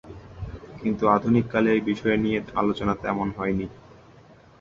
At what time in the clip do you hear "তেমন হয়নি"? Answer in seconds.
3.03-3.67